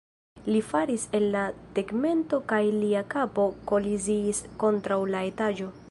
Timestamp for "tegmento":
1.79-2.41